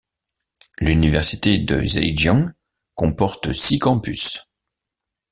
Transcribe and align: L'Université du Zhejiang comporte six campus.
L'Université 0.79 1.59
du 1.59 1.85
Zhejiang 1.85 2.49
comporte 2.95 3.53
six 3.53 3.77
campus. 3.77 4.39